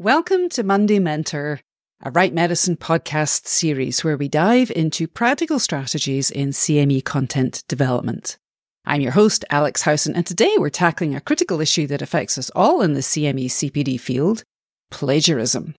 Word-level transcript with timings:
Welcome 0.00 0.48
to 0.50 0.62
Monday 0.62 1.00
Mentor, 1.00 1.58
a 2.04 2.12
Write 2.12 2.32
Medicine 2.32 2.76
podcast 2.76 3.48
series 3.48 4.04
where 4.04 4.16
we 4.16 4.28
dive 4.28 4.70
into 4.70 5.08
practical 5.08 5.58
strategies 5.58 6.30
in 6.30 6.50
CME 6.50 7.04
content 7.04 7.64
development. 7.66 8.38
I'm 8.86 9.00
your 9.00 9.10
host, 9.10 9.44
Alex 9.50 9.82
Howson, 9.82 10.14
and 10.14 10.24
today 10.24 10.54
we're 10.56 10.70
tackling 10.70 11.16
a 11.16 11.20
critical 11.20 11.60
issue 11.60 11.88
that 11.88 12.00
affects 12.00 12.38
us 12.38 12.48
all 12.54 12.80
in 12.80 12.94
the 12.94 13.00
CME 13.00 13.46
CPD 13.46 13.98
field 13.98 14.44
plagiarism. 14.92 15.74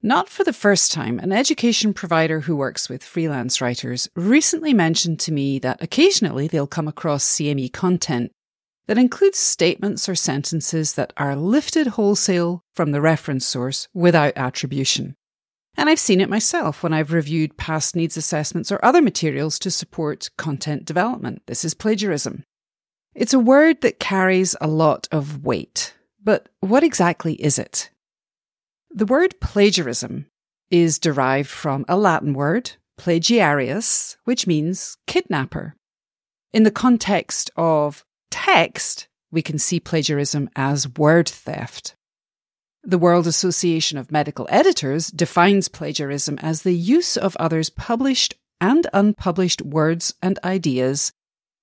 Not 0.00 0.30
for 0.30 0.42
the 0.42 0.54
first 0.54 0.90
time, 0.90 1.18
an 1.18 1.30
education 1.30 1.92
provider 1.92 2.40
who 2.40 2.56
works 2.56 2.88
with 2.88 3.04
freelance 3.04 3.60
writers 3.60 4.08
recently 4.16 4.72
mentioned 4.72 5.20
to 5.20 5.32
me 5.32 5.58
that 5.58 5.82
occasionally 5.82 6.48
they'll 6.48 6.66
come 6.66 6.88
across 6.88 7.26
CME 7.26 7.74
content 7.74 8.32
that 8.88 8.98
includes 8.98 9.38
statements 9.38 10.08
or 10.08 10.14
sentences 10.14 10.94
that 10.94 11.12
are 11.16 11.36
lifted 11.36 11.86
wholesale 11.88 12.64
from 12.74 12.90
the 12.90 13.02
reference 13.02 13.46
source 13.46 13.86
without 13.94 14.32
attribution. 14.34 15.14
And 15.76 15.88
I've 15.88 16.00
seen 16.00 16.20
it 16.20 16.30
myself 16.30 16.82
when 16.82 16.92
I've 16.92 17.12
reviewed 17.12 17.58
past 17.58 17.94
needs 17.94 18.16
assessments 18.16 18.72
or 18.72 18.84
other 18.84 19.02
materials 19.02 19.58
to 19.60 19.70
support 19.70 20.30
content 20.36 20.86
development. 20.86 21.42
This 21.46 21.64
is 21.64 21.74
plagiarism. 21.74 22.44
It's 23.14 23.34
a 23.34 23.38
word 23.38 23.82
that 23.82 24.00
carries 24.00 24.56
a 24.60 24.66
lot 24.66 25.06
of 25.12 25.44
weight. 25.44 25.94
But 26.22 26.48
what 26.60 26.82
exactly 26.82 27.34
is 27.34 27.58
it? 27.58 27.90
The 28.90 29.06
word 29.06 29.38
plagiarism 29.40 30.26
is 30.70 30.98
derived 30.98 31.48
from 31.48 31.84
a 31.88 31.96
Latin 31.96 32.32
word, 32.32 32.72
plagiarius, 32.96 34.16
which 34.24 34.46
means 34.46 34.96
kidnapper. 35.06 35.76
In 36.52 36.62
the 36.62 36.70
context 36.70 37.50
of 37.56 38.04
text, 38.30 39.08
we 39.30 39.42
can 39.42 39.58
see 39.58 39.80
plagiarism 39.80 40.48
as 40.56 40.88
word 40.88 41.28
theft. 41.28 41.94
The 42.82 42.98
World 42.98 43.26
Association 43.26 43.98
of 43.98 44.12
Medical 44.12 44.46
Editors 44.50 45.08
defines 45.08 45.68
plagiarism 45.68 46.38
as 46.38 46.62
the 46.62 46.72
use 46.74 47.16
of 47.16 47.36
others' 47.36 47.70
published 47.70 48.34
and 48.60 48.86
unpublished 48.92 49.62
words 49.62 50.14
and 50.22 50.38
ideas 50.44 51.12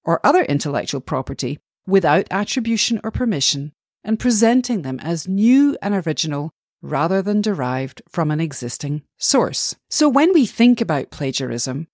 or 0.04 0.26
other 0.26 0.44
intellectual 0.44 1.02
property 1.02 1.60
without 1.88 2.28
attribution 2.30 3.00
or 3.04 3.12
permission 3.12 3.72
and 4.04 4.20
presenting 4.20 4.82
them 4.84 5.00
as 5.00 5.28
new 5.28 5.78
and 5.82 5.96
original 6.06 6.52
rather 6.82 7.22
than 7.22 7.42
derived 7.42 8.02
from 8.08 8.30
an 8.30 8.40
existing 8.40 9.02
source. 9.18 9.76
So 9.90 10.08
when 10.08 10.34
we 10.34 10.46
think 10.46 10.82
about 10.82 11.10
plagiarism, 11.10 11.88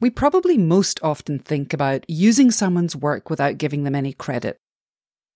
we 0.00 0.10
probably 0.10 0.56
most 0.56 0.98
often 1.02 1.38
think 1.38 1.72
about 1.72 2.04
using 2.08 2.50
someone's 2.50 2.96
work 2.96 3.28
without 3.28 3.58
giving 3.58 3.84
them 3.84 3.94
any 3.94 4.12
credit, 4.12 4.56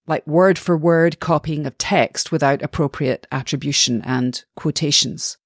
like 0.06 0.26
word 0.26 0.58
for 0.58 0.76
word 0.76 1.20
copying 1.20 1.66
of 1.66 1.76
text 1.78 2.32
without 2.32 2.62
appropriate 2.62 3.26
attribution 3.30 4.00
and 4.02 4.44
quotations. 4.56 5.36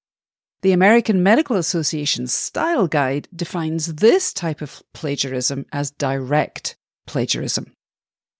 The 0.61 0.71
American 0.71 1.23
Medical 1.23 1.55
Association's 1.55 2.33
style 2.33 2.87
guide 2.87 3.27
defines 3.33 3.95
this 3.95 4.33
type 4.33 4.61
of 4.61 4.81
plagiarism 4.93 5.65
as 5.71 5.91
direct 5.91 6.75
plagiarism. 7.07 7.73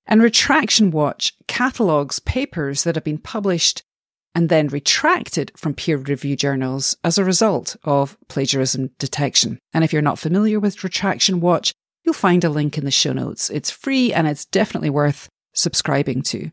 And 0.05 0.21
Retraction 0.21 0.91
Watch 0.91 1.33
catalogues 1.47 2.19
papers 2.19 2.83
that 2.83 2.95
have 2.95 3.03
been 3.03 3.19
published 3.19 3.83
and 4.35 4.49
then 4.49 4.67
retracted 4.67 5.51
from 5.55 5.73
peer 5.73 5.97
review 5.97 6.35
journals 6.35 6.95
as 7.03 7.17
a 7.17 7.25
result 7.25 7.75
of 7.83 8.17
plagiarism 8.27 8.91
detection. 8.99 9.59
And 9.73 9.83
if 9.83 9.91
you're 9.91 10.01
not 10.01 10.19
familiar 10.19 10.59
with 10.59 10.83
Retraction 10.83 11.39
Watch, 11.39 11.73
you'll 12.03 12.13
find 12.13 12.43
a 12.43 12.49
link 12.49 12.77
in 12.77 12.85
the 12.85 12.91
show 12.91 13.13
notes. 13.13 13.49
It's 13.49 13.71
free 13.71 14.13
and 14.13 14.27
it's 14.27 14.45
definitely 14.45 14.89
worth 14.89 15.29
subscribing 15.53 16.21
to. 16.23 16.51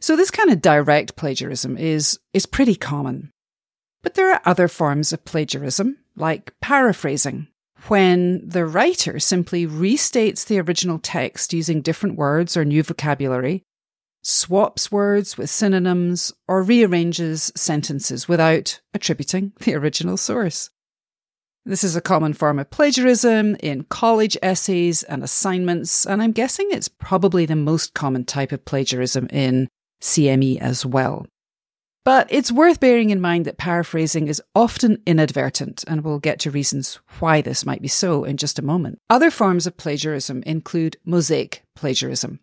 So 0.00 0.16
this 0.16 0.30
kind 0.30 0.50
of 0.50 0.60
direct 0.60 1.16
plagiarism 1.16 1.78
is, 1.78 2.18
is 2.34 2.46
pretty 2.46 2.74
common. 2.74 3.30
But 4.02 4.14
there 4.14 4.32
are 4.32 4.42
other 4.44 4.68
forms 4.68 5.12
of 5.12 5.24
plagiarism, 5.24 5.96
like 6.16 6.52
paraphrasing, 6.60 7.48
when 7.88 8.46
the 8.46 8.66
writer 8.66 9.18
simply 9.18 9.66
restates 9.66 10.46
the 10.46 10.60
original 10.60 10.98
text 10.98 11.52
using 11.52 11.80
different 11.80 12.16
words 12.16 12.56
or 12.56 12.64
new 12.64 12.82
vocabulary 12.82 13.62
swaps 14.26 14.90
words 14.90 15.38
with 15.38 15.48
synonyms, 15.48 16.32
or 16.48 16.60
rearranges 16.60 17.52
sentences 17.54 18.26
without 18.26 18.80
attributing 18.92 19.52
the 19.60 19.74
original 19.74 20.16
source. 20.16 20.70
This 21.64 21.84
is 21.84 21.94
a 21.94 22.00
common 22.00 22.32
form 22.32 22.58
of 22.58 22.70
plagiarism 22.70 23.56
in 23.56 23.84
college 23.84 24.36
essays 24.42 25.04
and 25.04 25.22
assignments, 25.22 26.04
and 26.04 26.20
I'm 26.20 26.32
guessing 26.32 26.68
it's 26.70 26.88
probably 26.88 27.46
the 27.46 27.56
most 27.56 27.94
common 27.94 28.24
type 28.24 28.50
of 28.50 28.64
plagiarism 28.64 29.28
in 29.30 29.68
CME 30.02 30.60
as 30.60 30.84
well. 30.84 31.26
But 32.04 32.26
it's 32.30 32.52
worth 32.52 32.78
bearing 32.78 33.10
in 33.10 33.20
mind 33.20 33.44
that 33.44 33.58
paraphrasing 33.58 34.28
is 34.28 34.42
often 34.54 35.02
inadvertent, 35.06 35.84
and 35.86 36.02
we'll 36.02 36.20
get 36.20 36.40
to 36.40 36.50
reasons 36.50 37.00
why 37.20 37.42
this 37.42 37.66
might 37.66 37.82
be 37.82 37.88
so 37.88 38.24
in 38.24 38.36
just 38.36 38.58
a 38.58 38.64
moment. 38.64 38.98
Other 39.08 39.30
forms 39.30 39.66
of 39.66 39.76
plagiarism 39.76 40.42
include 40.44 40.96
mosaic 41.04 41.62
plagiarism 41.74 42.40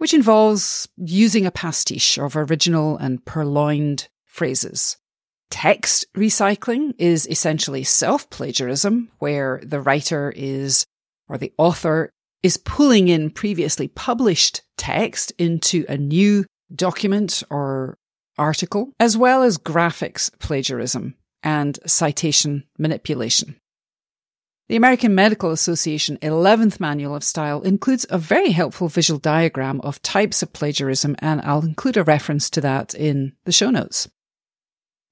which 0.00 0.14
involves 0.14 0.88
using 0.96 1.44
a 1.44 1.50
pastiche 1.50 2.16
of 2.16 2.34
original 2.34 2.96
and 2.96 3.22
purloined 3.26 4.08
phrases. 4.24 4.96
Text 5.50 6.06
recycling 6.16 6.94
is 6.96 7.28
essentially 7.28 7.84
self 7.84 8.30
plagiarism, 8.30 9.10
where 9.18 9.60
the 9.62 9.78
writer 9.78 10.32
is, 10.34 10.86
or 11.28 11.36
the 11.36 11.52
author 11.58 12.08
is 12.42 12.56
pulling 12.56 13.08
in 13.08 13.28
previously 13.28 13.88
published 13.88 14.62
text 14.78 15.34
into 15.36 15.84
a 15.86 15.98
new 15.98 16.46
document 16.74 17.42
or 17.50 17.98
article, 18.38 18.94
as 18.98 19.18
well 19.18 19.42
as 19.42 19.58
graphics 19.58 20.30
plagiarism 20.38 21.14
and 21.42 21.78
citation 21.84 22.64
manipulation. 22.78 23.54
The 24.70 24.76
American 24.76 25.16
Medical 25.16 25.50
Association 25.50 26.16
11th 26.22 26.78
Manual 26.78 27.16
of 27.16 27.24
Style 27.24 27.60
includes 27.62 28.06
a 28.08 28.18
very 28.18 28.52
helpful 28.52 28.86
visual 28.86 29.18
diagram 29.18 29.80
of 29.80 30.00
types 30.00 30.44
of 30.44 30.52
plagiarism, 30.52 31.16
and 31.18 31.40
I'll 31.40 31.64
include 31.64 31.96
a 31.96 32.04
reference 32.04 32.48
to 32.50 32.60
that 32.60 32.94
in 32.94 33.32
the 33.44 33.50
show 33.50 33.70
notes. 33.70 34.08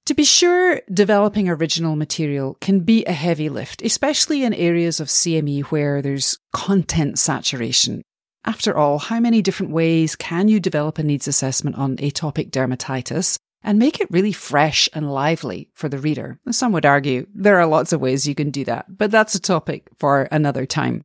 To 0.05 0.13
be 0.13 0.23
sure, 0.23 0.79
developing 0.89 1.49
original 1.49 1.97
material 1.97 2.55
can 2.61 2.79
be 2.85 3.03
a 3.03 3.11
heavy 3.11 3.49
lift, 3.49 3.81
especially 3.81 4.45
in 4.45 4.53
areas 4.53 5.01
of 5.01 5.09
CME 5.09 5.63
where 5.63 6.01
there's 6.01 6.37
content 6.53 7.19
saturation. 7.19 8.01
After 8.45 8.77
all, 8.77 8.97
how 8.97 9.19
many 9.19 9.41
different 9.41 9.73
ways 9.73 10.15
can 10.15 10.47
you 10.47 10.61
develop 10.61 10.99
a 10.99 11.03
needs 11.03 11.27
assessment 11.27 11.75
on 11.75 11.97
atopic 11.97 12.49
dermatitis 12.51 13.37
and 13.63 13.77
make 13.77 13.99
it 13.99 14.11
really 14.11 14.31
fresh 14.31 14.87
and 14.93 15.11
lively 15.11 15.69
for 15.73 15.89
the 15.89 15.99
reader. 15.99 16.39
Some 16.51 16.71
would 16.71 16.85
argue 16.85 17.27
there 17.33 17.59
are 17.59 17.65
lots 17.65 17.91
of 17.91 18.01
ways 18.01 18.27
you 18.27 18.35
can 18.35 18.51
do 18.51 18.63
that, 18.65 18.97
but 18.97 19.11
that's 19.11 19.35
a 19.35 19.39
topic 19.39 19.89
for 19.97 20.27
another 20.31 20.65
time. 20.65 21.03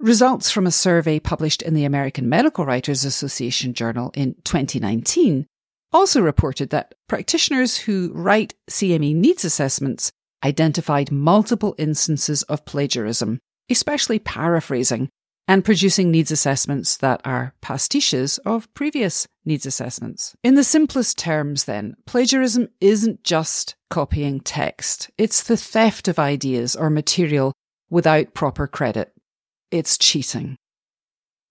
Results 0.00 0.50
from 0.50 0.66
a 0.66 0.72
survey 0.72 1.18
published 1.20 1.62
in 1.62 1.74
the 1.74 1.84
American 1.84 2.28
Medical 2.28 2.66
Writers 2.66 3.04
Association 3.04 3.74
journal 3.74 4.10
in 4.14 4.34
2019 4.44 5.46
also 5.92 6.20
reported 6.20 6.70
that 6.70 6.94
practitioners 7.08 7.78
who 7.78 8.10
write 8.12 8.54
CME 8.68 9.14
needs 9.14 9.44
assessments 9.44 10.10
identified 10.44 11.12
multiple 11.12 11.74
instances 11.78 12.42
of 12.44 12.64
plagiarism, 12.64 13.38
especially 13.70 14.18
paraphrasing, 14.18 15.08
and 15.46 15.64
producing 15.64 16.10
needs 16.10 16.30
assessments 16.30 16.96
that 16.98 17.20
are 17.24 17.54
pastiches 17.62 18.38
of 18.38 18.72
previous 18.74 19.26
needs 19.44 19.66
assessments. 19.66 20.36
In 20.42 20.54
the 20.54 20.64
simplest 20.64 21.18
terms, 21.18 21.64
then, 21.64 21.96
plagiarism 22.06 22.68
isn't 22.80 23.24
just 23.24 23.76
copying 23.90 24.40
text, 24.40 25.10
it's 25.18 25.42
the 25.42 25.56
theft 25.56 26.08
of 26.08 26.18
ideas 26.18 26.74
or 26.74 26.90
material 26.90 27.52
without 27.90 28.34
proper 28.34 28.66
credit. 28.66 29.12
It's 29.70 29.98
cheating. 29.98 30.56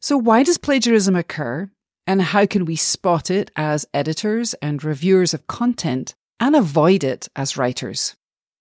So, 0.01 0.17
why 0.17 0.43
does 0.43 0.57
plagiarism 0.57 1.15
occur? 1.15 1.69
And 2.05 2.21
how 2.21 2.45
can 2.45 2.65
we 2.65 2.75
spot 2.75 3.31
it 3.31 3.49
as 3.55 3.85
editors 3.93 4.53
and 4.55 4.83
reviewers 4.83 5.33
of 5.33 5.47
content 5.47 6.13
and 6.39 6.55
avoid 6.55 7.03
it 7.03 7.29
as 7.35 7.55
writers? 7.55 8.15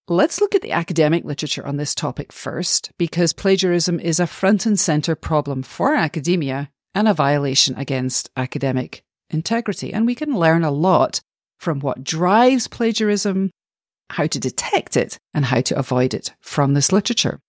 Let's 0.09 0.41
look 0.41 0.55
at 0.55 0.63
the 0.63 0.73
academic 0.73 1.25
literature 1.25 1.67
on 1.67 1.77
this 1.77 1.95
topic 1.95 2.33
first, 2.33 2.93
because 2.99 3.33
plagiarism 3.33 3.99
is 3.99 4.21
a 4.21 4.27
front 4.27 4.67
and 4.67 4.79
center 4.79 5.15
problem 5.15 5.63
for 5.63 5.95
academia 5.95 6.71
and 6.95 7.09
a 7.09 7.15
violation 7.15 7.77
against 7.77 8.31
academic 8.37 9.03
integrity. 9.33 9.93
And 9.93 10.07
we 10.07 10.15
can 10.15 10.37
learn 10.37 10.65
a 10.65 10.71
lot 10.71 11.21
from 11.59 11.81
what 11.81 12.05
drives 12.05 12.69
plagiarism, 12.69 13.51
how 14.11 14.27
to 14.27 14.39
detect 14.39 14.97
it, 14.97 15.19
and 15.33 15.45
how 15.45 15.61
to 15.63 15.79
avoid 15.79 16.15
it 16.15 16.35
from 16.41 16.75
this 16.75 16.93
literature. 16.93 17.41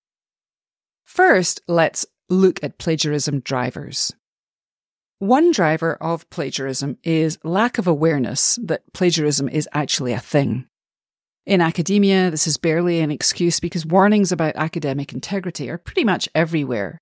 First, 1.05 1.61
let's 1.67 2.05
look 2.29 2.63
at 2.63 2.77
plagiarism 2.77 3.39
drivers. 3.41 4.13
One 5.19 5.51
driver 5.51 5.95
of 6.01 6.29
plagiarism 6.29 6.97
is 7.03 7.39
lack 7.43 7.77
of 7.77 7.87
awareness 7.87 8.59
that 8.61 8.81
plagiarism 8.93 9.47
is 9.47 9.69
actually 9.71 10.11
a 10.11 10.19
thing. 10.19 10.67
In 11.45 11.61
academia, 11.61 12.31
this 12.31 12.47
is 12.47 12.57
barely 12.57 12.99
an 12.99 13.11
excuse 13.11 13.59
because 13.59 13.85
warnings 13.85 14.31
about 14.31 14.55
academic 14.55 15.13
integrity 15.13 15.69
are 15.69 15.77
pretty 15.77 16.03
much 16.03 16.29
everywhere. 16.33 16.99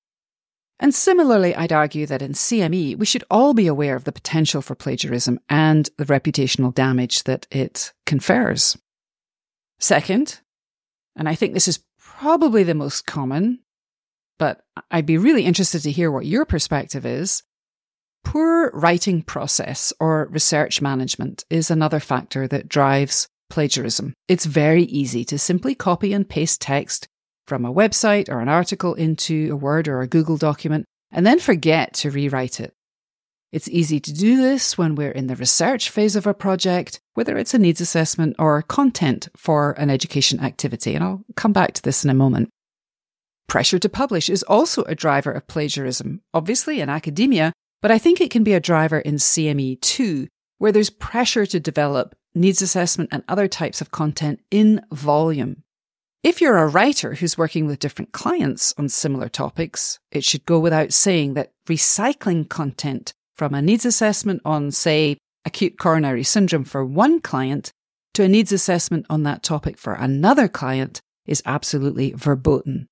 And 0.82 0.96
similarly, 0.96 1.56
I'd 1.56 1.72
argue 1.72 2.08
that 2.08 2.24
in 2.24 2.32
CME, 2.32 2.98
we 2.98 3.06
should 3.06 3.24
all 3.30 3.54
be 3.54 3.68
aware 3.68 3.96
of 3.96 4.04
the 4.04 4.12
potential 4.12 4.64
for 4.64 4.74
plagiarism 4.74 5.40
and 5.48 5.88
the 5.98 6.06
reputational 6.06 6.74
damage 6.74 7.24
that 7.26 7.46
it 7.52 7.94
confers. 8.08 8.76
Second, 9.80 10.42
and 11.16 11.30
I 11.30 11.36
think 11.36 11.54
this 11.54 11.68
is 11.68 11.84
probably 12.00 12.64
the 12.64 12.74
most 12.74 13.06
common, 13.06 13.60
but 14.40 14.62
I'd 14.90 15.06
be 15.06 15.20
really 15.20 15.46
interested 15.46 15.84
to 15.84 15.92
hear 15.92 16.12
what 16.12 16.26
your 16.26 16.46
perspective 16.46 17.06
is. 17.06 17.44
Poor 18.24 18.72
writing 18.72 19.22
process 19.22 19.94
or 20.00 20.30
research 20.32 20.82
management 20.82 21.46
is 21.52 21.70
another 21.70 22.00
factor 22.00 22.48
that 22.48 22.68
drives 22.68 23.28
plagiarism. 23.52 24.14
It's 24.28 24.46
very 24.46 24.84
easy 24.84 25.26
to 25.26 25.38
simply 25.38 25.76
copy 25.76 26.14
and 26.14 26.28
paste 26.28 26.60
text 26.60 27.08
from 27.52 27.66
a 27.66 27.74
website 27.74 28.30
or 28.30 28.40
an 28.40 28.48
article 28.48 28.94
into 28.94 29.50
a 29.52 29.58
Word 29.58 29.90
or 29.90 30.00
a 30.00 30.08
Google 30.08 30.38
document 30.38 30.86
and 31.12 31.28
then 31.28 31.38
forget 31.38 31.94
to 31.96 32.10
rewrite 32.10 32.62
it. 32.62 32.74
It's 33.52 33.68
easy 33.68 34.00
to 34.00 34.14
do 34.14 34.38
this 34.38 34.78
when 34.78 34.96
we're 34.96 35.12
in 35.12 35.28
the 35.28 35.36
research 35.36 35.90
phase 35.90 36.16
of 36.16 36.26
a 36.26 36.34
project, 36.34 37.02
whether 37.16 37.38
it's 37.38 37.54
a 37.54 37.60
needs 37.60 37.82
assessment 37.82 38.38
or 38.40 38.62
content 38.62 39.28
for 39.36 39.74
an 39.74 39.90
education 39.90 40.40
activity. 40.40 40.96
And 40.96 41.04
I'll 41.04 41.26
come 41.36 41.52
back 41.52 41.74
to 41.74 41.82
this 41.82 42.06
in 42.06 42.10
a 42.10 42.14
moment. 42.14 42.48
Pressure 43.50 43.80
to 43.80 43.90
publish 43.90 44.30
is 44.30 44.44
also 44.44 44.84
a 44.84 44.96
driver 44.96 45.34
of 45.34 45.46
plagiarism, 45.48 46.22
obviously 46.34 46.80
in 46.80 46.88
academia, 46.88 47.52
but 47.82 47.92
I 47.92 47.98
think 47.98 48.22
it 48.22 48.32
can 48.32 48.46
be 48.46 48.54
a 48.54 48.62
driver 48.62 49.00
in 49.00 49.16
CME 49.16 49.82
too, 49.82 50.30
where 50.58 50.72
there's 50.72 50.90
pressure 50.90 51.46
to 51.48 51.60
develop 51.60 52.16
needs 52.34 52.62
assessment 52.62 53.10
and 53.12 53.26
other 53.28 53.50
types 53.50 53.82
of 53.82 53.92
content 53.92 54.40
in 54.52 54.80
volume. 54.94 55.64
If 56.24 56.40
you're 56.40 56.60
a 56.60 56.68
writer 56.68 57.16
who's 57.16 57.38
working 57.38 57.66
with 57.66 57.80
different 57.80 58.12
clients 58.12 58.76
on 58.78 58.90
similar 58.90 59.28
topics, 59.28 59.98
it 60.12 60.24
should 60.24 60.46
go 60.46 60.60
without 60.60 60.94
saying 60.94 61.34
that 61.34 61.52
recycling 61.68 62.48
content 62.48 63.14
from 63.36 63.56
a 63.56 63.62
needs 63.62 63.86
assessment 63.86 64.40
on, 64.46 64.70
say, 64.70 65.18
acute 65.46 65.80
coronary 65.80 66.24
syndrome 66.24 66.64
for 66.64 66.86
one 66.86 67.22
client 67.22 67.72
to 68.14 68.24
a 68.24 68.28
needs 68.28 68.52
assessment 68.52 69.08
on 69.10 69.24
that 69.24 69.42
topic 69.42 69.80
for 69.80 69.94
another 69.94 70.48
client 70.48 71.02
is 71.26 71.42
absolutely 71.44 72.12
verboten. 72.12 72.88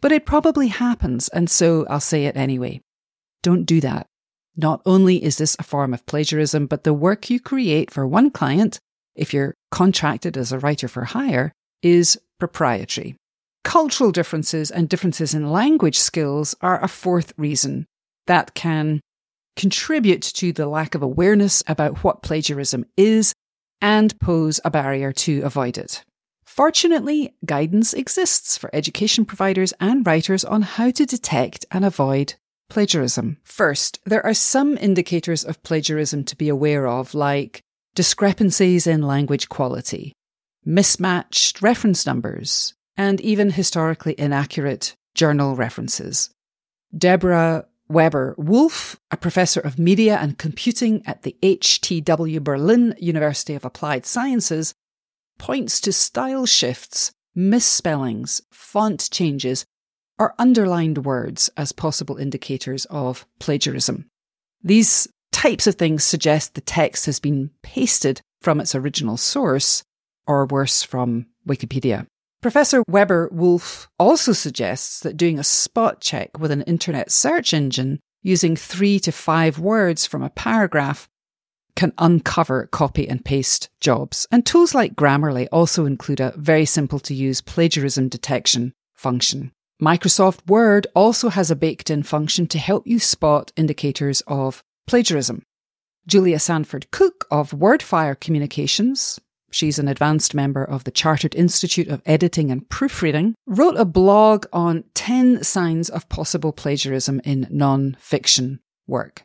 But 0.00 0.12
it 0.12 0.24
probably 0.24 0.68
happens, 0.68 1.28
and 1.28 1.50
so 1.50 1.86
I'll 1.90 2.00
say 2.00 2.24
it 2.24 2.38
anyway. 2.38 2.80
Don't 3.42 3.66
do 3.66 3.82
that. 3.82 4.06
Not 4.56 4.80
only 4.86 5.22
is 5.22 5.36
this 5.36 5.56
a 5.58 5.62
form 5.62 5.92
of 5.92 6.06
plagiarism, 6.06 6.68
but 6.68 6.84
the 6.84 6.94
work 6.94 7.28
you 7.28 7.38
create 7.38 7.90
for 7.90 8.06
one 8.06 8.30
client, 8.30 8.80
if 9.14 9.34
you're 9.34 9.54
contracted 9.70 10.38
as 10.38 10.52
a 10.52 10.58
writer 10.58 10.88
for 10.88 11.04
hire, 11.04 11.52
is 11.82 12.18
proprietary. 12.42 13.14
Cultural 13.62 14.10
differences 14.10 14.72
and 14.72 14.88
differences 14.88 15.32
in 15.32 15.52
language 15.52 15.96
skills 15.96 16.56
are 16.60 16.82
a 16.82 16.88
fourth 16.88 17.32
reason 17.36 17.86
that 18.26 18.54
can 18.54 19.00
contribute 19.54 20.22
to 20.22 20.52
the 20.52 20.66
lack 20.66 20.96
of 20.96 21.02
awareness 21.02 21.62
about 21.68 22.02
what 22.02 22.20
plagiarism 22.20 22.84
is 22.96 23.32
and 23.80 24.18
pose 24.18 24.58
a 24.64 24.72
barrier 24.72 25.12
to 25.12 25.42
avoid 25.42 25.78
it. 25.78 26.02
Fortunately, 26.44 27.32
guidance 27.46 27.94
exists 27.94 28.58
for 28.58 28.74
education 28.74 29.24
providers 29.24 29.72
and 29.78 30.04
writers 30.04 30.44
on 30.44 30.62
how 30.62 30.90
to 30.90 31.06
detect 31.06 31.64
and 31.70 31.84
avoid 31.84 32.34
plagiarism. 32.68 33.36
First, 33.44 34.00
there 34.04 34.26
are 34.26 34.34
some 34.34 34.76
indicators 34.78 35.44
of 35.44 35.62
plagiarism 35.62 36.24
to 36.24 36.34
be 36.34 36.48
aware 36.48 36.88
of, 36.88 37.14
like 37.14 37.60
discrepancies 37.94 38.88
in 38.88 39.02
language 39.02 39.48
quality, 39.48 40.12
mismatched 40.64 41.62
reference 41.62 42.06
numbers, 42.06 42.74
and 42.96 43.20
even 43.20 43.50
historically 43.50 44.14
inaccurate 44.18 44.96
journal 45.14 45.56
references. 45.56 46.30
Deborah 46.96 47.66
Weber-Wulff, 47.88 48.98
a 49.10 49.16
professor 49.16 49.60
of 49.60 49.78
media 49.78 50.16
and 50.16 50.38
computing 50.38 51.02
at 51.06 51.22
the 51.22 51.36
HTW 51.42 52.42
Berlin 52.42 52.94
University 52.98 53.54
of 53.54 53.64
Applied 53.64 54.06
Sciences, 54.06 54.74
points 55.38 55.80
to 55.80 55.92
style 55.92 56.46
shifts, 56.46 57.12
misspellings, 57.34 58.40
font 58.50 59.08
changes, 59.10 59.64
or 60.18 60.34
underlined 60.38 61.04
words 61.04 61.50
as 61.56 61.72
possible 61.72 62.16
indicators 62.16 62.84
of 62.86 63.26
plagiarism. 63.38 64.08
These 64.62 65.08
types 65.32 65.66
of 65.66 65.74
things 65.74 66.04
suggest 66.04 66.54
the 66.54 66.60
text 66.60 67.06
has 67.06 67.18
been 67.18 67.50
pasted 67.62 68.20
from 68.40 68.60
its 68.60 68.74
original 68.74 69.16
source, 69.16 69.82
or 70.26 70.46
worse, 70.46 70.82
from 70.82 71.26
Wikipedia. 71.46 72.06
Professor 72.40 72.82
Weber-Wulff 72.88 73.88
also 73.98 74.32
suggests 74.32 75.00
that 75.00 75.16
doing 75.16 75.38
a 75.38 75.44
spot 75.44 76.00
check 76.00 76.38
with 76.38 76.50
an 76.50 76.62
internet 76.62 77.12
search 77.12 77.54
engine 77.54 78.00
using 78.22 78.56
three 78.56 78.98
to 79.00 79.12
five 79.12 79.58
words 79.58 80.06
from 80.06 80.22
a 80.22 80.30
paragraph 80.30 81.08
can 81.74 81.92
uncover 81.98 82.66
copy 82.66 83.08
and 83.08 83.24
paste 83.24 83.70
jobs. 83.80 84.26
And 84.30 84.44
tools 84.44 84.74
like 84.74 84.94
Grammarly 84.94 85.48
also 85.50 85.86
include 85.86 86.20
a 86.20 86.34
very 86.36 86.64
simple 86.64 86.98
to 87.00 87.14
use 87.14 87.40
plagiarism 87.40 88.08
detection 88.08 88.72
function. 88.94 89.52
Microsoft 89.80 90.46
Word 90.46 90.86
also 90.94 91.28
has 91.28 91.50
a 91.50 91.56
baked 91.56 91.90
in 91.90 92.02
function 92.02 92.46
to 92.48 92.58
help 92.58 92.86
you 92.86 92.98
spot 92.98 93.52
indicators 93.56 94.20
of 94.26 94.62
plagiarism. 94.86 95.42
Julia 96.06 96.38
Sandford-Cooke 96.38 97.26
of 97.30 97.52
WordFire 97.52 98.18
Communications 98.18 99.20
she's 99.52 99.78
an 99.78 99.88
advanced 99.88 100.34
member 100.34 100.64
of 100.64 100.84
the 100.84 100.90
Chartered 100.90 101.34
Institute 101.34 101.88
of 101.88 102.02
Editing 102.06 102.50
and 102.50 102.68
Proofreading, 102.68 103.34
wrote 103.46 103.76
a 103.76 103.84
blog 103.84 104.46
on 104.52 104.84
10 104.94 105.44
signs 105.44 105.88
of 105.88 106.08
possible 106.08 106.52
plagiarism 106.52 107.20
in 107.24 107.46
non-fiction 107.50 108.60
work. 108.86 109.24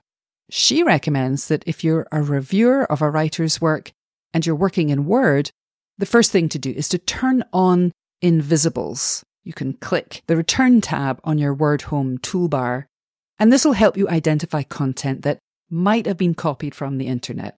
She 0.50 0.83
recommends 0.83 1.47
that 1.47 1.63
if 1.65 1.83
you're 1.83 2.07
a 2.12 2.21
reviewer 2.21 2.89
of 2.91 3.01
a 3.01 3.09
writer's 3.09 3.59
work 3.59 3.91
and 4.33 4.45
you're 4.45 4.56
working 4.56 4.89
in 4.89 5.06
Word, 5.06 5.51
the 5.97 6.06
first 6.06 6.31
thing 6.31 6.47
to 6.50 6.59
do 6.59 6.71
is 6.71 6.88
to 6.89 6.97
turn 6.97 7.44
on 7.51 7.91
invisibles. 8.21 9.24
You 9.44 9.53
can 9.53 9.74
click 9.74 10.24
the 10.27 10.38
return 10.38 10.81
tab 10.81 11.19
on 11.24 11.38
your 11.38 11.53
Word 11.53 11.83
Home 11.83 12.18
toolbar, 12.18 12.85
and 13.39 13.51
this 13.51 13.65
will 13.65 13.74
help 13.74 13.97
you 13.97 14.07
identify 14.09 14.63
content 14.63 15.24
that 15.24 15.39
might 15.69 16.06
have 16.06 16.18
been 16.18 16.33
copied 16.33 16.75
from 16.75 16.97
the 16.97 17.07
internet 17.07 17.57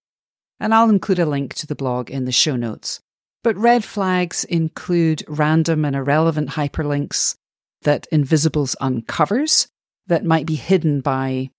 and 0.60 0.74
I'll 0.74 0.90
include 0.90 1.20
a 1.20 1.26
link 1.26 1.54
to 1.56 1.68
the 1.68 1.76
blog 1.76 2.10
in 2.10 2.26
the 2.26 2.32
show 2.32 2.56
notes. 2.56 3.00
But 3.44 3.56
red 3.56 3.84
flags 3.84 4.44
include 4.44 5.24
random 5.28 5.86
and 5.86 5.96
irrelevant 5.96 6.52
hyperlinks 6.52 7.36
that 7.84 8.08
Invisibles 8.12 8.76
uncovers 8.82 9.68
that 10.08 10.26
might 10.26 10.46
be 10.46 10.56
hidden 10.56 11.02
by 11.02 11.52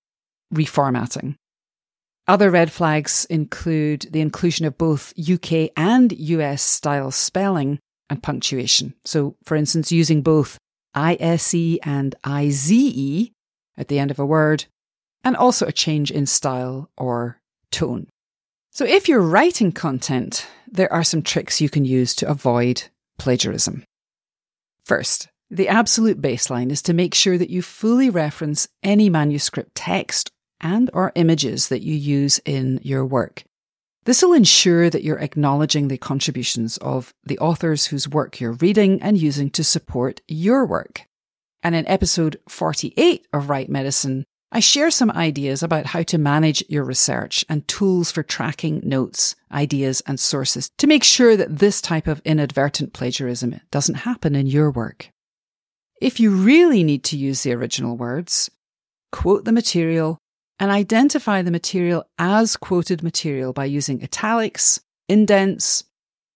reformatting. 0.52 1.36
Other 2.28 2.50
red 2.50 2.70
flags 2.70 3.24
include 3.30 4.08
the 4.10 4.20
inclusion 4.20 4.66
of 4.66 4.76
both 4.76 5.14
UK 5.18 5.70
and 5.76 6.12
US 6.12 6.62
style 6.62 7.10
spelling 7.10 7.78
and 8.10 8.22
punctuation. 8.22 8.94
So, 9.04 9.36
for 9.44 9.56
instance, 9.56 9.90
using 9.90 10.22
both 10.22 10.58
ISE 10.94 11.78
and 11.82 12.14
IZE 12.24 13.30
at 13.76 13.88
the 13.88 13.98
end 13.98 14.10
of 14.10 14.18
a 14.18 14.26
word, 14.26 14.66
and 15.24 15.36
also 15.36 15.66
a 15.66 15.72
change 15.72 16.10
in 16.10 16.26
style 16.26 16.90
or 16.96 17.40
tone. 17.70 18.08
So, 18.72 18.84
if 18.84 19.08
you're 19.08 19.20
writing 19.20 19.72
content, 19.72 20.46
there 20.70 20.92
are 20.92 21.02
some 21.02 21.22
tricks 21.22 21.60
you 21.60 21.68
can 21.68 21.84
use 21.84 22.14
to 22.16 22.30
avoid 22.30 22.84
plagiarism. 23.18 23.84
First, 24.84 25.28
the 25.50 25.68
absolute 25.68 26.22
baseline 26.22 26.70
is 26.70 26.80
to 26.82 26.94
make 26.94 27.12
sure 27.12 27.36
that 27.36 27.50
you 27.50 27.62
fully 27.62 28.10
reference 28.10 28.68
any 28.84 29.10
manuscript 29.10 29.74
text 29.74 30.30
and 30.60 30.88
or 30.92 31.10
images 31.16 31.68
that 31.68 31.82
you 31.82 31.94
use 31.94 32.40
in 32.44 32.78
your 32.84 33.04
work. 33.04 33.42
This 34.04 34.22
will 34.22 34.32
ensure 34.32 34.88
that 34.88 35.02
you're 35.02 35.18
acknowledging 35.18 35.88
the 35.88 35.98
contributions 35.98 36.76
of 36.78 37.12
the 37.24 37.38
authors 37.40 37.86
whose 37.86 38.08
work 38.08 38.40
you're 38.40 38.52
reading 38.52 39.02
and 39.02 39.18
using 39.18 39.50
to 39.50 39.64
support 39.64 40.20
your 40.28 40.64
work. 40.64 41.02
And 41.62 41.74
in 41.74 41.86
episode 41.88 42.38
48 42.48 43.26
of 43.32 43.50
Write 43.50 43.68
Medicine, 43.68 44.24
I 44.52 44.58
share 44.58 44.90
some 44.90 45.12
ideas 45.12 45.62
about 45.62 45.86
how 45.86 46.02
to 46.02 46.18
manage 46.18 46.64
your 46.68 46.82
research 46.82 47.44
and 47.48 47.66
tools 47.68 48.10
for 48.10 48.24
tracking 48.24 48.80
notes, 48.82 49.36
ideas, 49.52 50.02
and 50.06 50.18
sources 50.18 50.70
to 50.78 50.88
make 50.88 51.04
sure 51.04 51.36
that 51.36 51.58
this 51.58 51.80
type 51.80 52.08
of 52.08 52.20
inadvertent 52.24 52.92
plagiarism 52.92 53.60
doesn't 53.70 53.94
happen 54.06 54.34
in 54.34 54.48
your 54.48 54.72
work. 54.72 55.10
If 56.00 56.18
you 56.18 56.30
really 56.30 56.82
need 56.82 57.04
to 57.04 57.16
use 57.16 57.42
the 57.42 57.52
original 57.52 57.96
words, 57.96 58.50
quote 59.12 59.44
the 59.44 59.52
material 59.52 60.18
and 60.58 60.70
identify 60.70 61.42
the 61.42 61.50
material 61.50 62.04
as 62.18 62.56
quoted 62.56 63.02
material 63.02 63.52
by 63.52 63.66
using 63.66 64.02
italics, 64.02 64.80
indents, 65.08 65.84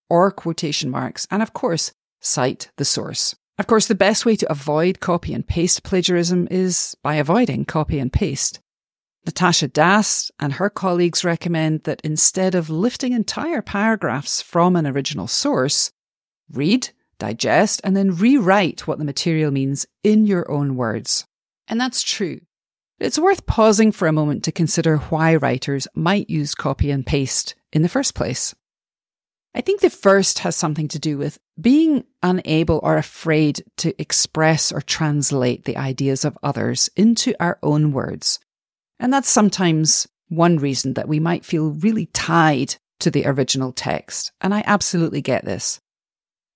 or 0.09 0.31
quotation 0.31 0.89
marks, 0.89 1.27
and 1.29 1.43
of 1.43 1.53
course, 1.53 1.91
cite 2.21 2.71
the 2.77 2.85
source. 2.85 3.35
Of 3.57 3.67
course, 3.67 3.87
the 3.87 3.95
best 3.95 4.25
way 4.25 4.35
to 4.35 4.51
avoid 4.51 4.99
copy 4.99 5.33
and 5.33 5.47
paste 5.47 5.83
plagiarism 5.83 6.47
is 6.51 6.95
by 7.01 7.15
avoiding 7.15 7.65
copy 7.65 7.99
and 7.99 8.11
paste. 8.11 8.59
Natasha 9.25 9.67
Das 9.67 10.29
and 10.39 10.53
her 10.53 10.69
colleagues 10.69 11.23
recommend 11.23 11.83
that 11.83 12.01
instead 12.03 12.53
of 12.53 12.69
lifting 12.69 13.13
entire 13.13 13.61
paragraphs 13.61 14.41
from 14.41 14.75
an 14.75 14.85
original 14.85 15.27
source, 15.27 15.91
read, 16.51 16.89
digest, 17.17 17.81
and 17.83 17.95
then 17.95 18.15
rewrite 18.15 18.87
what 18.87 18.99
the 18.99 19.05
material 19.05 19.51
means 19.51 19.87
in 20.03 20.25
your 20.25 20.49
own 20.51 20.75
words. 20.75 21.25
And 21.67 21.79
that's 21.79 22.03
true. 22.03 22.41
It's 22.99 23.19
worth 23.19 23.45
pausing 23.45 23.91
for 23.91 24.07
a 24.07 24.13
moment 24.13 24.43
to 24.43 24.51
consider 24.51 24.97
why 24.97 25.35
writers 25.35 25.87
might 25.95 26.29
use 26.29 26.55
copy 26.55 26.91
and 26.91 27.05
paste 27.05 27.55
in 27.73 27.81
the 27.81 27.89
first 27.89 28.15
place. 28.15 28.53
I 29.55 29.61
think 29.61 29.79
the 29.79 29.89
first 29.89 30.39
has 30.39 30.53
something 30.53 30.89
to 30.89 30.99
do 30.99 31.17
with 31.17 31.39
being 31.59 32.03
unable 32.21 32.81
or 32.83 32.97
afraid 32.97 33.63
to 33.77 33.99
express 33.99 34.73
or 34.73 34.81
translate 34.81 35.63
the 35.63 35.77
ideas 35.77 36.25
of 36.25 36.37
others 36.43 36.89
into 36.97 37.33
our 37.39 37.57
own 37.63 37.93
words. 37.93 38.39
And 38.99 39.13
that's 39.13 39.29
sometimes 39.29 40.09
one 40.27 40.57
reason 40.57 40.95
that 40.95 41.07
we 41.07 41.21
might 41.21 41.45
feel 41.45 41.69
really 41.69 42.07
tied 42.07 42.75
to 42.99 43.09
the 43.09 43.25
original 43.25 43.71
text. 43.71 44.33
And 44.41 44.53
I 44.53 44.61
absolutely 44.67 45.21
get 45.21 45.45
this. 45.45 45.79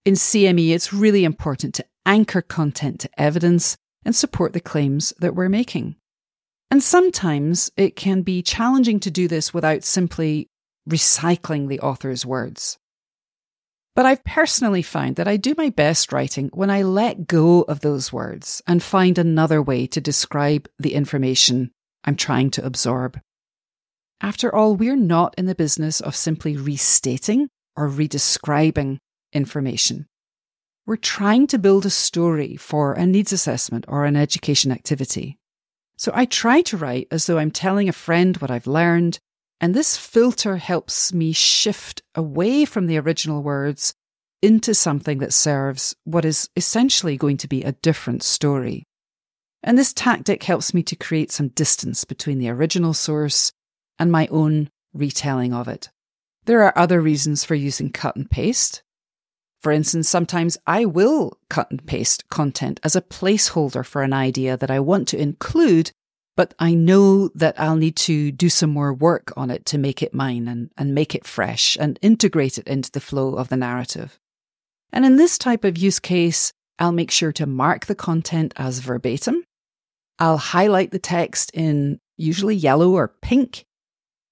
In 0.03 0.15
CME, 0.15 0.72
it's 0.72 0.91
really 0.91 1.24
important 1.24 1.75
to 1.75 1.86
anchor 2.06 2.41
content 2.41 3.00
to 3.00 3.10
evidence 3.18 3.77
and 4.03 4.13
support 4.13 4.51
the 4.51 4.60
claims 4.60 5.13
that 5.20 5.36
we're 5.36 5.48
making. 5.48 5.96
And 6.70 6.84
sometimes 6.84 7.72
it 7.77 7.96
can 7.96 8.24
be 8.24 8.41
challenging 8.41 9.00
to 9.01 9.12
do 9.12 9.29
this 9.29 9.53
without 9.53 9.86
simply 9.86 10.50
recycling 10.89 11.70
the 11.70 11.79
author's 11.79 12.25
words. 12.25 12.77
But 14.00 14.06
I've 14.06 14.24
personally 14.24 14.82
found 14.82 15.18
that 15.18 15.27
I 15.27 15.36
do 15.36 15.53
my 15.58 15.70
best 15.70 16.13
writing 16.13 16.50
when 16.53 16.70
I 16.70 16.84
let 16.84 17.27
go 17.27 17.63
of 17.63 17.82
those 17.82 18.13
words 18.13 18.62
and 18.65 18.82
find 18.82 19.18
another 19.18 19.62
way 19.62 19.88
to 19.88 20.00
describe 20.00 20.70
the 20.79 20.94
information 20.94 21.72
I'm 22.06 22.15
trying 22.15 22.50
to 22.51 22.65
absorb. 22.65 23.20
After 24.22 24.56
all, 24.56 24.77
we're 24.77 24.96
not 24.96 25.36
in 25.38 25.48
the 25.48 25.53
business 25.53 26.00
of 26.00 26.15
simply 26.15 26.56
restating 26.56 27.50
or 27.75 27.89
redescribing 27.89 29.00
information. 29.34 30.06
We're 30.86 30.96
trying 30.96 31.48
to 31.48 31.60
build 31.60 31.86
a 31.86 31.89
story 31.89 32.56
for 32.56 32.94
a 32.94 33.06
needs 33.06 33.34
assessment 33.34 33.84
or 33.89 34.06
an 34.06 34.15
education 34.15 34.72
activity. 34.72 35.38
So 35.98 36.13
I 36.15 36.24
try 36.24 36.62
to 36.62 36.77
write 36.77 37.10
as 37.12 37.25
though 37.25 37.38
I'm 37.38 37.51
telling 37.51 37.89
a 37.89 37.91
friend 37.91 38.38
what 38.38 38.50
I've 38.50 38.65
learned, 38.65 39.20
and 39.61 39.73
this 39.73 39.97
filter 39.97 40.57
helps 40.57 41.13
me 41.13 41.31
shift 41.31 42.01
away 42.15 42.65
from 42.65 42.87
the 42.87 42.97
original 42.97 43.43
words 43.43 43.93
into 44.41 44.73
something 44.73 45.17
that 45.19 45.33
serves 45.33 45.95
what 46.05 46.25
is 46.25 46.49
essentially 46.55 47.17
going 47.17 47.37
to 47.37 47.47
be 47.47 47.63
a 47.63 47.73
different 47.73 48.23
story. 48.23 48.85
And 49.61 49.77
this 49.77 49.93
tactic 49.93 50.43
helps 50.43 50.73
me 50.73 50.81
to 50.83 50.95
create 50.95 51.31
some 51.31 51.49
distance 51.49 52.05
between 52.05 52.39
the 52.39 52.49
original 52.49 52.93
source 52.93 53.51
and 53.97 54.11
my 54.11 54.27
own 54.27 54.69
retelling 54.93 55.53
of 55.53 55.67
it. 55.67 55.89
There 56.45 56.63
are 56.63 56.77
other 56.77 57.01
reasons 57.01 57.43
for 57.43 57.55
using 57.55 57.91
cut 57.91 58.15
and 58.15 58.31
paste. 58.31 58.81
For 59.61 59.73
instance, 59.73 60.07
sometimes 60.07 60.57
I 60.65 60.85
will 60.85 61.37
cut 61.49 61.69
and 61.69 61.85
paste 61.85 62.29
content 62.29 62.79
as 62.83 62.95
a 62.95 63.01
placeholder 63.01 63.85
for 63.85 64.03
an 64.03 64.13
idea 64.13 64.55
that 64.55 64.71
I 64.71 64.79
want 64.79 65.09
to 65.09 65.21
include, 65.21 65.91
but 66.39 66.53
I 66.58 66.74
know 66.74 67.27
that 67.36 67.60
I'll 67.60 67.75
need 67.75 67.98
to 67.98 68.31
do 68.31 68.48
some 68.48 68.69
more 68.69 68.93
work 68.93 69.34
on 69.36 69.51
it 69.51 69.65
to 69.65 69.77
make 69.77 70.01
it 70.01 70.13
mine 70.13 70.48
and, 70.48 70.69
and 70.77 70.96
make 70.96 71.13
it 71.13 71.27
fresh 71.27 71.75
and 71.77 72.00
integrate 72.01 72.58
it 72.58 72.65
into 72.65 72.89
the 72.89 73.01
flow 73.01 73.34
of 73.34 73.50
the 73.50 73.58
narrative. 73.58 74.17
And 74.93 75.05
in 75.05 75.17
this 75.17 75.38
type 75.38 75.65
of 75.65 75.77
use 75.77 76.00
case, 76.00 76.53
I'll 76.79 76.93
make 76.93 77.12
sure 77.12 77.34
to 77.34 77.46
mark 77.46 77.88
the 77.88 77.93
content 77.93 78.53
as 78.55 78.79
verbatim. 78.79 79.43
I'll 80.17 80.38
highlight 80.38 80.91
the 80.91 80.98
text 80.98 81.51
in 81.53 82.00
usually 82.15 82.55
yellow 82.55 82.93
or 82.93 83.10
pink 83.22 83.65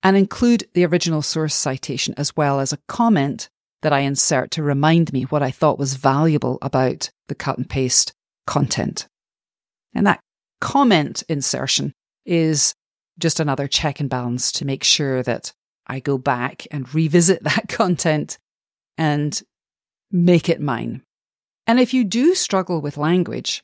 and 0.02 0.16
include 0.16 0.64
the 0.76 0.86
original 0.86 1.22
source 1.22 1.56
citation 1.56 2.14
as 2.16 2.38
well 2.38 2.62
as 2.62 2.72
a 2.72 2.80
comment 2.88 3.50
that 3.82 3.92
I 3.92 4.00
insert 4.00 4.52
to 4.52 4.64
remind 4.64 5.12
me 5.12 5.24
what 5.24 5.44
I 5.44 5.52
thought 5.52 5.78
was 5.78 5.96
valuable 5.96 6.58
about 6.62 7.12
the 7.28 7.36
cut 7.36 7.58
and 7.58 7.70
paste 7.70 8.14
content. 8.46 9.10
And 9.94 10.08
that 10.08 10.22
comment 10.60 11.24
insertion 11.30 11.94
is 12.26 12.76
just 13.20 13.40
another 13.40 13.68
check 13.68 14.00
and 14.00 14.10
balance 14.10 14.52
to 14.54 14.66
make 14.66 14.84
sure 14.84 15.24
that 15.24 15.54
I 15.88 16.00
go 16.00 16.18
back 16.18 16.68
and 16.72 16.94
revisit 16.94 17.44
that 17.44 17.68
content 17.70 18.38
and 18.98 19.42
make 20.12 20.50
it 20.50 20.62
mine. 20.62 21.04
And 21.66 21.80
if 21.80 21.94
you 21.94 22.04
do 22.04 22.34
struggle 22.34 22.82
with 22.82 22.98
language, 22.98 23.64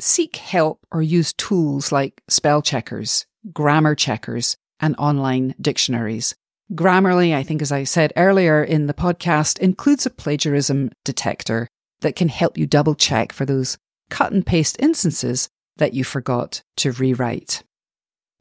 seek 0.00 0.36
help 0.36 0.80
or 0.90 1.02
use 1.02 1.32
tools 1.34 1.92
like 1.92 2.22
spell 2.28 2.62
checkers, 2.62 3.26
grammar 3.52 3.94
checkers, 3.94 4.56
and 4.80 4.94
online 4.98 5.54
dictionaries. 5.60 6.34
Grammarly, 6.72 7.34
I 7.34 7.42
think, 7.42 7.62
as 7.62 7.72
I 7.72 7.84
said 7.84 8.12
earlier 8.16 8.62
in 8.62 8.86
the 8.86 8.94
podcast, 8.94 9.58
includes 9.58 10.06
a 10.06 10.10
plagiarism 10.10 10.90
detector 11.04 11.68
that 12.00 12.16
can 12.16 12.28
help 12.28 12.56
you 12.56 12.66
double 12.66 12.94
check 12.94 13.32
for 13.32 13.44
those 13.44 13.78
cut 14.10 14.32
and 14.32 14.46
paste 14.46 14.76
instances 14.78 15.48
that 15.78 15.94
you 15.94 16.04
forgot 16.04 16.62
to 16.76 16.92
rewrite. 16.92 17.64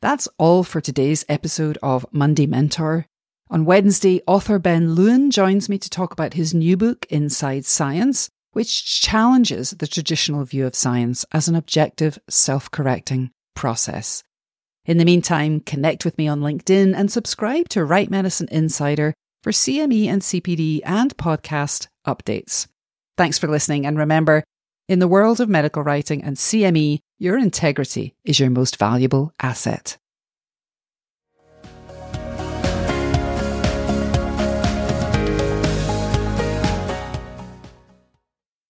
That's 0.02 0.28
all 0.38 0.64
for 0.64 0.82
today's 0.82 1.26
episode 1.28 1.78
of 1.82 2.06
Monday 2.12 2.46
Mentor. 2.46 3.08
On 3.50 3.66
Wednesday, 3.66 4.22
author 4.28 4.60
Ben 4.60 4.94
Lewin 4.94 5.32
joins 5.32 5.70
me 5.70 5.78
to 5.78 5.90
talk 5.90 6.12
about 6.12 6.34
his 6.34 6.54
new 6.54 6.76
book, 6.76 7.06
Inside 7.10 7.66
Science, 7.66 8.30
which 8.52 9.02
challenges 9.02 9.72
the 9.72 9.88
traditional 9.88 10.44
view 10.44 10.66
of 10.68 10.76
science 10.76 11.26
as 11.32 11.48
an 11.48 11.56
objective, 11.56 12.20
self 12.30 12.70
correcting 12.70 13.32
process. 13.56 14.24
In 14.86 14.98
the 14.98 15.06
meantime, 15.06 15.60
connect 15.60 16.06
with 16.06 16.18
me 16.18 16.28
on 16.28 16.42
LinkedIn 16.42 16.94
and 16.96 17.12
subscribe 17.12 17.70
to 17.70 17.84
Write 17.84 18.10
Medicine 18.10 18.48
Insider 18.52 19.14
for 19.44 19.52
CME 19.52 20.08
and 20.08 20.22
CPD 20.22 20.82
and 20.86 21.16
podcast 21.18 21.88
updates. 22.06 22.68
Thanks 23.18 23.38
for 23.38 23.48
listening. 23.48 23.86
And 23.86 23.98
remember, 23.98 24.44
in 24.88 25.00
the 25.00 25.08
world 25.08 25.42
of 25.42 25.50
medical 25.50 25.84
writing 25.84 26.24
and 26.24 26.38
CME, 26.38 27.00
your 27.20 27.38
integrity 27.38 28.16
is 28.24 28.40
your 28.40 28.50
most 28.50 28.78
valuable 28.78 29.34
asset. 29.42 29.98